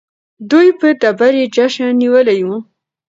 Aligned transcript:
دوی 0.49 0.67
به 0.79 0.89
د 1.01 1.03
بري 1.19 1.43
جشن 1.55 1.85
نیولی 2.01 2.39
وي. 2.47 2.57